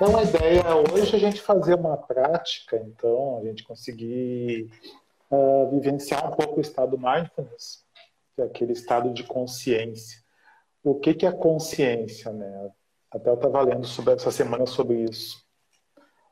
[0.00, 0.62] Então a ideia
[0.94, 4.70] hoje é a gente fazer uma prática, então, a gente conseguir
[5.28, 7.84] uh, vivenciar um pouco o estado mindfulness,
[8.32, 10.22] que é aquele estado de consciência.
[10.84, 12.70] O que, que é consciência, né?
[13.10, 15.44] Até eu estava lendo sobre essa semana sobre isso,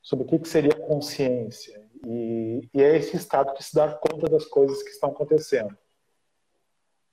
[0.00, 1.86] sobre o que, que seria consciência.
[2.06, 5.76] E, e é esse estado que se dá conta das coisas que estão acontecendo,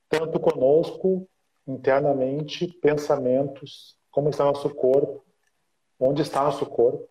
[0.07, 1.27] tanto conosco,
[1.67, 5.26] internamente, pensamentos, como está nosso corpo,
[5.99, 7.07] onde está nosso corpo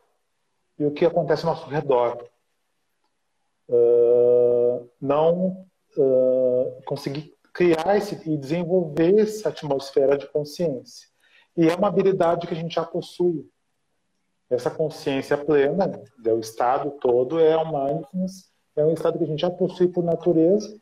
[0.79, 2.25] e o que acontece ao nosso redor.
[3.69, 11.09] Uh, não uh, conseguir criar esse, e desenvolver essa atmosfera de consciência.
[11.57, 13.49] E é uma habilidade que a gente já possui.
[14.49, 19.27] Essa consciência plena, é o estado todo, é o mindfulness, é um estado que a
[19.27, 20.79] gente já possui por natureza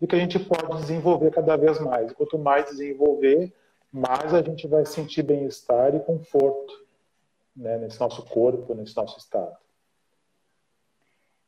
[0.00, 2.12] e que a gente pode desenvolver cada vez mais.
[2.12, 3.52] Quanto mais desenvolver,
[3.90, 6.83] mais a gente vai sentir bem-estar e conforto
[7.56, 9.56] né, nesse nosso corpo, nesse nosso estado.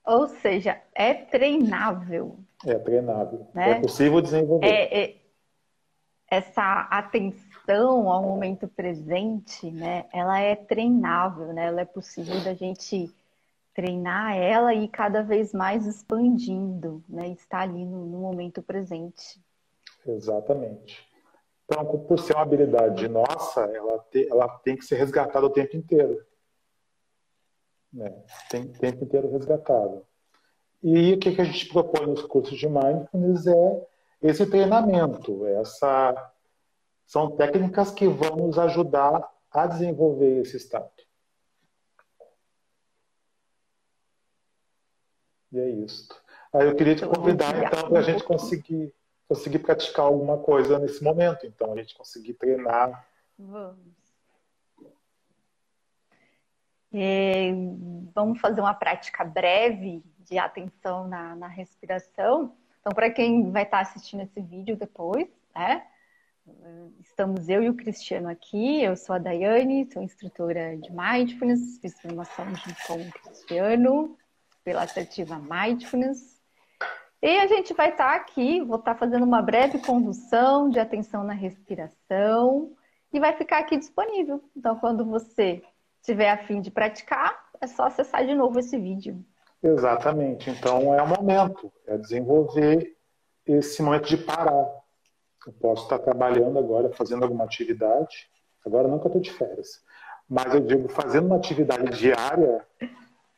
[0.05, 2.39] Ou seja, é treinável.
[2.65, 3.47] É treinável.
[3.53, 3.73] Né?
[3.73, 4.67] É possível desenvolver.
[4.67, 5.17] É, é,
[6.29, 11.67] essa atenção ao momento presente, né, ela é treinável, né?
[11.67, 13.13] Ela é possível da gente
[13.75, 17.29] treinar ela e cada vez mais expandindo, né?
[17.29, 19.41] Estar ali no, no momento presente.
[20.07, 21.07] Exatamente.
[21.67, 25.77] Então, por ser uma habilidade nossa, ela, te, ela tem que ser resgatada o tempo
[25.77, 26.25] inteiro.
[27.93, 28.11] Né?
[28.49, 30.03] Tem o tempo inteiro resgatada.
[30.83, 33.87] E o que, que a gente propõe nos cursos de Mindfulness é
[34.23, 35.45] esse treinamento.
[35.47, 36.33] Essa,
[37.05, 40.91] são técnicas que vão nos ajudar a desenvolver esse estado.
[45.53, 46.09] E é isso.
[46.53, 48.95] Aí eu queria te convidar, então, para a gente conseguir
[49.29, 51.47] conseguir praticar alguma coisa nesse momento.
[51.47, 53.07] Então, a gente conseguir treinar.
[53.39, 53.97] Vamos.
[56.93, 57.51] É,
[58.15, 62.57] vamos fazer uma prática breve de atenção na, na respiração.
[62.81, 65.87] Então, para quem vai estar assistindo esse vídeo depois, né?
[67.01, 68.83] Estamos eu e o Cristiano aqui.
[68.83, 74.17] Eu sou a Daiane, sou instrutora de Mindfulness, fiz formação junto com o Cristiano
[74.63, 76.36] pela assertiva Mindfulness.
[77.27, 80.79] E a gente vai estar tá aqui, vou estar tá fazendo uma breve condução de
[80.79, 82.71] atenção na respiração
[83.13, 84.41] e vai ficar aqui disponível.
[84.57, 85.61] Então, quando você
[86.05, 89.25] tiver a fim de praticar, é só acessar de novo esse vídeo.
[89.61, 90.51] Exatamente.
[90.51, 92.97] Então, é o momento, é desenvolver
[93.45, 94.69] esse momento de parar.
[95.45, 98.31] Eu posso estar trabalhando agora, fazendo alguma atividade,
[98.65, 99.83] agora não estou de férias,
[100.29, 102.65] mas eu digo, fazendo uma atividade diária,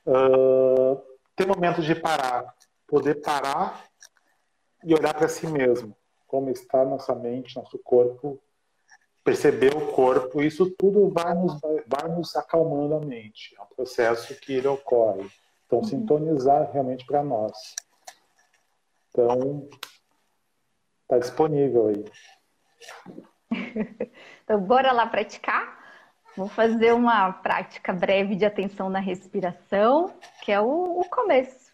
[0.07, 1.01] uh,
[1.35, 2.55] ter momentos de parar,
[2.89, 3.85] poder parar
[4.83, 5.95] e olhar para si mesmo,
[6.27, 8.41] como está nossa mente, nosso corpo,
[9.23, 13.55] perceber o corpo, isso tudo vai nos, vai nos acalmando a mente.
[13.57, 15.31] É um processo que ele ocorre.
[15.67, 15.85] Então, uhum.
[15.85, 17.75] sintonizar realmente para nós.
[19.11, 19.69] Então,
[21.03, 22.05] está disponível aí.
[24.45, 25.77] então, bora lá praticar?
[26.35, 31.68] Vou fazer uma prática breve de atenção na respiração, que é o, o começo.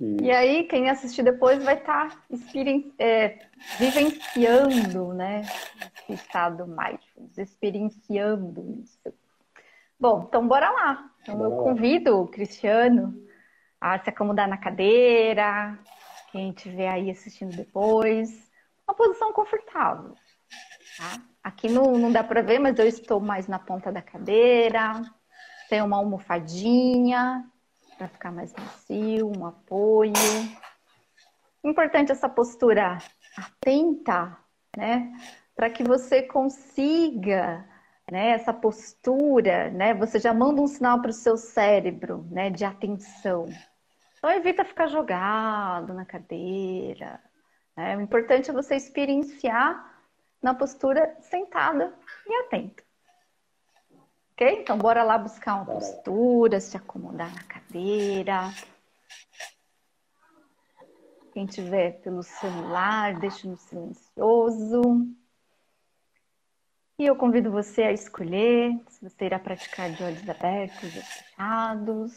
[0.00, 2.22] E aí, quem assistir depois vai estar tá
[3.00, 3.38] é,
[3.78, 5.42] vivenciando né,
[5.96, 9.12] esse estado mindfulness, experienciando isso.
[9.98, 11.10] Bom, então bora lá.
[11.22, 13.12] Então eu convido o Cristiano
[13.80, 15.76] a se acomodar na cadeira,
[16.30, 18.48] quem estiver aí assistindo depois,
[18.86, 20.14] uma posição confortável.
[20.96, 21.20] Tá?
[21.42, 25.02] Aqui não, não dá para ver, mas eu estou mais na ponta da cadeira,
[25.68, 27.44] tem uma almofadinha,
[27.98, 30.12] para ficar mais macio, um apoio.
[31.64, 32.98] Importante essa postura
[33.36, 34.38] atenta,
[34.76, 35.12] né?
[35.56, 37.68] Para que você consiga,
[38.10, 39.92] né, essa postura, né?
[39.94, 43.46] Você já manda um sinal para o seu cérebro, né, de atenção.
[44.16, 47.20] Então evita ficar jogado na cadeira.
[47.76, 47.96] Né?
[47.96, 49.96] O importante é você experienciar
[50.40, 51.92] na postura sentada
[52.26, 52.87] e atenta.
[54.38, 54.60] Ok?
[54.60, 58.54] Então, bora lá buscar uma postura, se acomodar na cadeira.
[61.32, 65.12] Quem tiver pelo celular, deixe no silencioso.
[67.00, 72.12] E eu convido você a escolher se você irá praticar de olhos abertos ou fechados.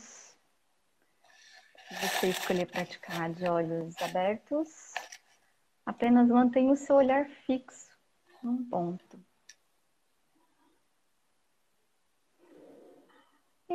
[1.88, 4.70] Se você escolher praticar de olhos abertos,
[5.84, 7.90] apenas mantenha o seu olhar fixo
[8.44, 9.31] num ponto.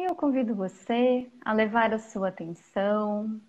[0.05, 3.41] Eu convido você a levar a sua atenção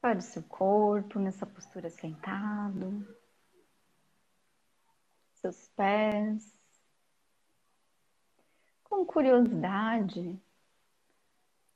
[0.00, 3.06] para o seu corpo, nessa postura sentado,
[5.34, 6.54] seus pés.
[8.94, 10.40] com curiosidade,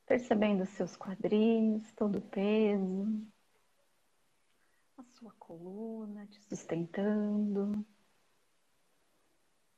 [0.05, 3.27] percebendo seus quadris, todo o peso,
[4.97, 7.85] a sua coluna te sustentando,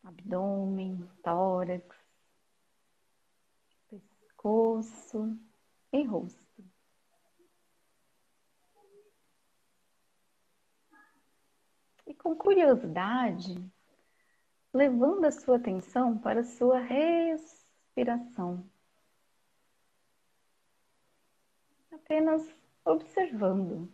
[0.04, 2.01] abdômen, tórax,
[4.42, 5.38] pescoço
[5.94, 6.42] e rosto.
[12.08, 13.56] E com curiosidade,
[14.74, 18.68] levando a sua atenção para a sua respiração.
[21.92, 22.44] Apenas
[22.84, 23.92] observando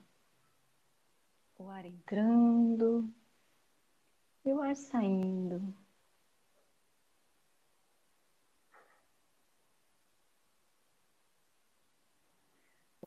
[1.59, 3.13] o ar entrando
[4.45, 5.75] e o ar saindo.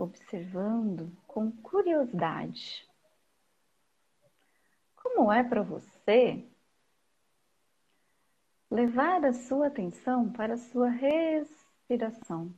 [0.00, 2.88] Observando com curiosidade.
[4.96, 6.42] Como é para você
[8.70, 12.54] levar a sua atenção para a sua respiração.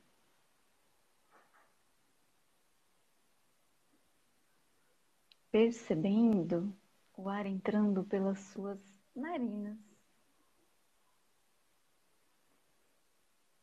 [5.50, 6.72] Percebendo
[7.16, 8.78] o ar entrando pelas suas
[9.16, 9.76] narinas,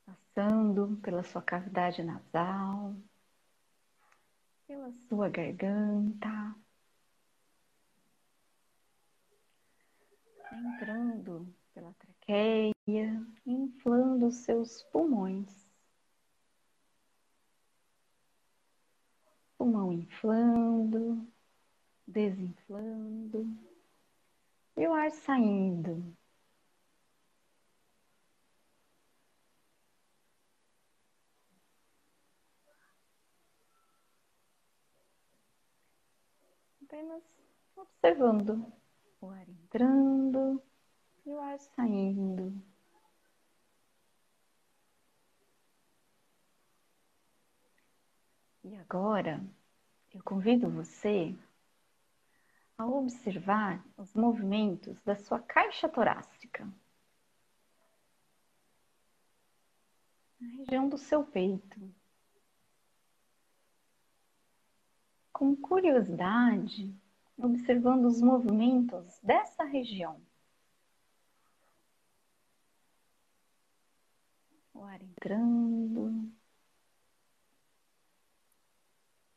[0.05, 2.93] passando pela sua cavidade nasal,
[4.69, 6.55] pela sua garganta,
[10.53, 15.67] entrando pela traqueia, inflando os seus pulmões.
[19.57, 21.27] Pulmão inflando,
[22.05, 23.51] desinflando
[24.77, 26.15] e o ar saindo.
[36.89, 37.23] Apenas
[37.75, 38.65] observando
[39.21, 40.59] o ar entrando
[41.23, 42.51] e o ar saindo.
[48.63, 49.39] E agora
[50.11, 51.35] eu convido você
[52.75, 56.67] a observar os movimentos da sua caixa torácica,
[60.39, 61.98] na região do seu peito.
[65.39, 66.93] Com curiosidade,
[67.37, 70.19] observando os movimentos dessa região.
[74.73, 76.29] o ar entrando,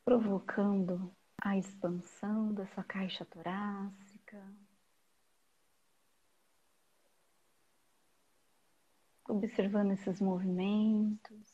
[0.03, 1.09] provocando
[1.41, 4.45] a expansão da sua caixa torácica.
[9.29, 11.52] Observando esses movimentos,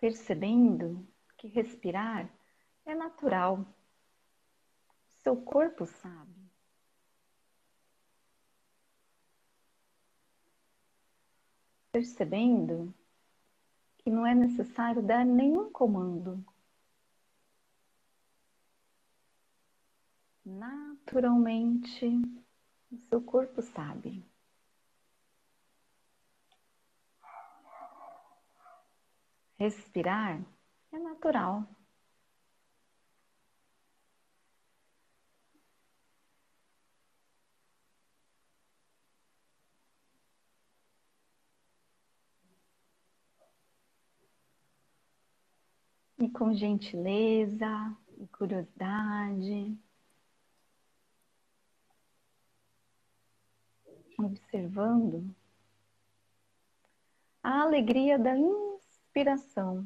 [0.00, 1.06] percebendo
[1.36, 2.28] que respirar
[2.86, 3.66] é natural.
[5.22, 6.40] Seu corpo sabe.
[11.92, 12.94] percebendo
[13.98, 16.42] que não é necessário dar nenhum comando.
[20.44, 22.06] Naturalmente,
[22.90, 24.24] o seu corpo sabe.
[29.60, 30.42] Respirar
[30.90, 31.68] é natural.
[46.18, 49.78] e com gentileza e curiosidade,
[54.18, 55.34] observando
[57.42, 58.34] a alegria da
[59.10, 59.84] inspiração,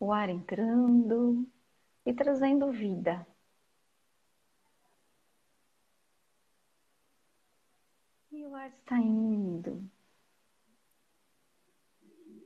[0.00, 1.46] o ar entrando
[2.04, 3.24] e trazendo vida.
[8.32, 9.88] E o ar saindo,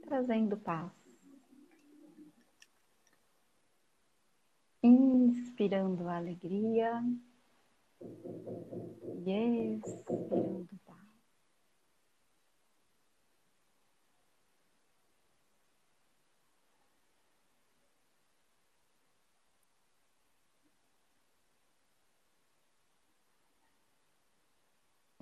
[0.02, 0.92] trazendo paz.
[4.82, 7.02] inspirando alegria
[9.26, 10.96] e expirando paz.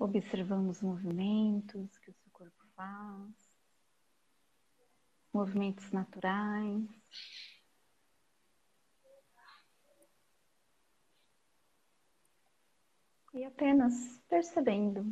[0.05, 3.33] Observamos os movimentos que o seu corpo faz,
[5.33, 6.87] movimentos naturais.
[13.33, 13.93] e apenas
[14.29, 15.03] percebendo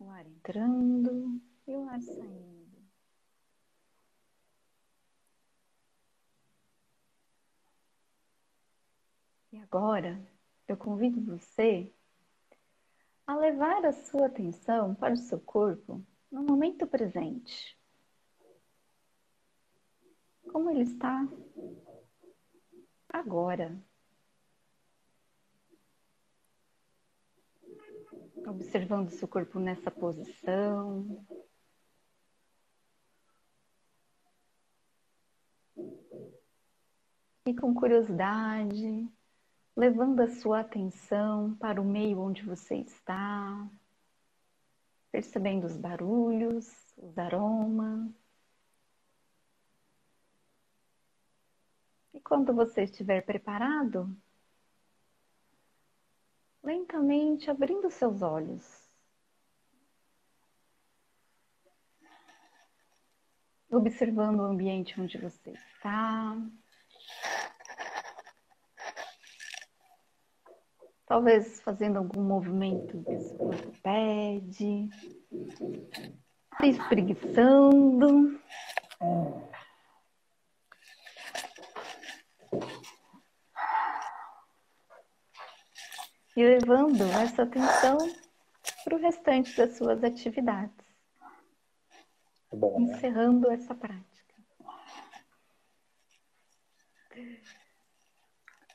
[0.00, 2.82] o ar entrando e o ar saindo.
[9.52, 11.92] E agora eu convido você
[13.26, 17.78] a levar a sua atenção para o seu corpo no momento presente.
[20.50, 21.26] Como ele está
[23.08, 23.80] agora.
[28.46, 31.24] Observando seu corpo nessa posição.
[37.44, 39.08] E com curiosidade,
[39.76, 43.68] levando a sua atenção para o meio onde você está,
[45.10, 48.10] percebendo os barulhos, os aromas.
[52.14, 54.14] E quando você estiver preparado,
[56.62, 58.82] lentamente abrindo seus olhos.
[63.70, 66.36] Observando o ambiente onde você está.
[71.06, 74.88] Talvez fazendo algum movimento que corpo pede.
[76.62, 78.40] Espreguiçando.
[86.34, 87.98] E levando essa atenção
[88.84, 90.74] para o restante das suas atividades.
[92.52, 92.94] É bom, né?
[92.94, 94.34] Encerrando essa prática.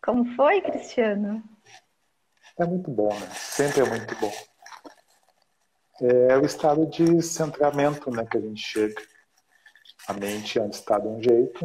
[0.04, 1.44] Como foi, Cristiano?
[2.60, 3.30] É muito bom, né?
[3.34, 4.32] Sempre é muito bom.
[6.02, 9.02] É o estado de centramento né, que a gente chega.
[10.08, 11.60] A mente antes está de um jeito,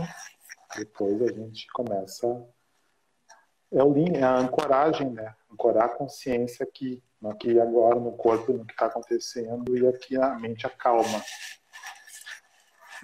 [0.76, 2.26] depois a gente começa.
[3.70, 5.34] É, o, é a ancoragem, né?
[5.50, 9.86] Ancorar a consciência aqui, no aqui e agora, no corpo, no que está acontecendo, e
[9.86, 11.22] aqui a mente acalma.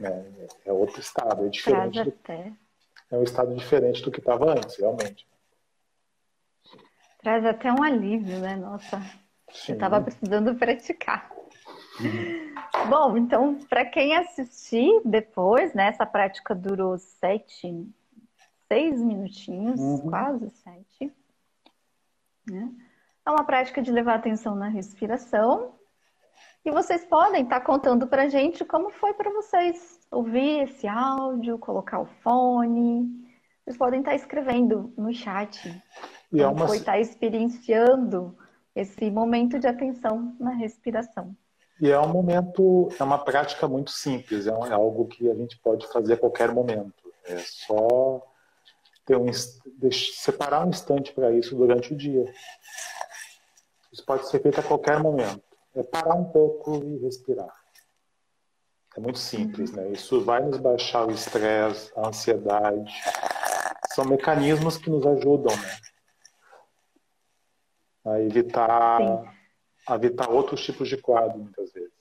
[0.02, 2.02] É, é outro estado, é diferente.
[2.02, 2.12] Do,
[3.10, 5.27] é um estado diferente do que estava antes, realmente.
[7.18, 8.56] Traz até um alívio, né?
[8.56, 9.00] Nossa,
[9.50, 9.72] Sim.
[9.72, 11.30] eu estava precisando praticar.
[12.00, 12.88] Uhum.
[12.88, 15.88] Bom, então, para quem assistir depois, né?
[15.88, 17.86] Essa prática durou sete,
[18.68, 20.08] seis minutinhos, uhum.
[20.08, 21.12] quase sete.
[22.48, 22.70] Né?
[23.26, 25.74] É uma prática de levar atenção na respiração.
[26.64, 31.58] E vocês podem estar tá contando para gente como foi para vocês ouvir esse áudio,
[31.58, 33.26] colocar o fone.
[33.64, 35.82] Vocês podem estar tá escrevendo no chat
[36.32, 36.66] e é uma...
[36.66, 38.36] foi estar experienciando
[38.74, 41.34] esse momento de atenção na respiração.
[41.80, 45.58] E é um momento, é uma prática muito simples, é, é algo que a gente
[45.58, 47.12] pode fazer a qualquer momento.
[47.24, 48.22] É só
[49.06, 49.30] ter um,
[49.92, 52.24] separar um instante para isso durante o dia.
[53.92, 55.42] Isso pode ser feito a qualquer momento.
[55.74, 57.54] É parar um pouco e respirar.
[58.96, 59.88] É muito simples, né?
[59.90, 62.92] Isso vai nos baixar o estresse, a ansiedade.
[63.94, 65.76] São mecanismos que nos ajudam, né?
[68.12, 69.00] A evitar,
[69.86, 71.92] a evitar outros tipos de quadro, muitas vezes.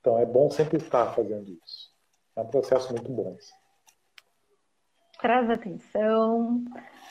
[0.00, 1.90] Então é bom sempre estar fazendo isso.
[2.36, 3.36] É um processo muito bom.
[5.20, 6.64] Traz atenção.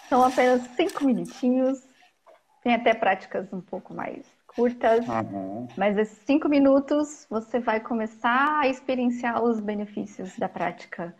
[0.09, 1.81] São apenas cinco minutinhos.
[2.61, 5.07] Tem até práticas um pouco mais curtas.
[5.07, 5.67] Uhum.
[5.77, 11.15] Mas esses cinco minutos você vai começar a experienciar os benefícios da prática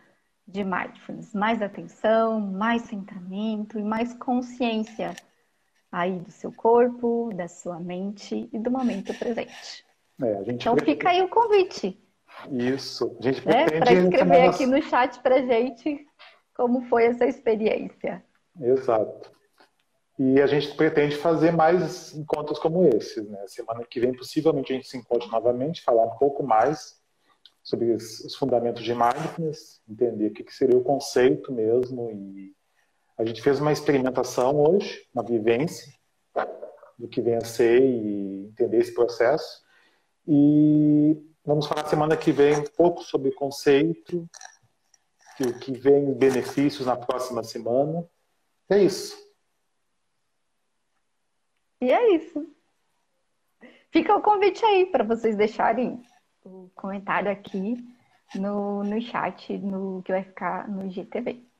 [0.46, 1.34] de mindfulness.
[1.34, 5.14] Mais atenção, mais centramento e mais consciência
[5.94, 9.84] aí do seu corpo, da sua mente e do momento presente.
[10.20, 11.96] É, então fica aí o convite.
[12.50, 13.16] Isso.
[13.20, 13.64] A gente né?
[13.66, 16.04] Para escrever aqui no chat para gente
[16.52, 18.24] como foi essa experiência.
[18.60, 19.32] Exato.
[20.18, 23.28] E a gente pretende fazer mais encontros como esses.
[23.28, 23.44] Né?
[23.46, 27.00] Semana que vem, possivelmente, a gente se encontre novamente, falar um pouco mais
[27.62, 32.52] sobre os fundamentos de mindfulness, entender o que seria o conceito mesmo e
[33.16, 35.92] a gente fez uma experimentação hoje, uma vivência
[36.98, 39.62] do que vem a ser e entender esse processo.
[40.26, 44.28] E vamos falar semana que vem um pouco sobre o conceito,
[45.40, 48.08] o que vem benefícios na próxima semana.
[48.68, 49.16] É isso.
[51.80, 52.48] E é isso.
[53.90, 56.02] Fica o convite aí para vocês deixarem
[56.44, 57.76] o comentário aqui
[58.34, 61.53] no, no chat no, que vai ficar no GTV.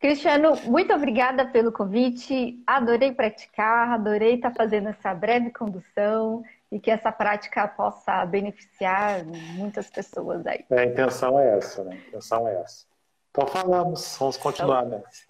[0.00, 2.58] Cristiano, muito obrigada pelo convite.
[2.66, 6.42] Adorei praticar, adorei estar fazendo essa breve condução
[6.72, 10.64] e que essa prática possa beneficiar muitas pessoas aí.
[10.70, 11.92] É, a intenção é essa, né?
[11.92, 12.86] A intenção é essa.
[13.30, 15.24] Então falamos, vamos continuar então, nessa.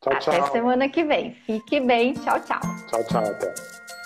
[0.00, 0.34] Tchau, tchau.
[0.34, 1.32] Até semana que vem.
[1.32, 2.14] Fique bem.
[2.14, 2.60] Tchau, tchau.
[2.88, 3.22] Tchau, tchau.
[3.22, 3.99] Até.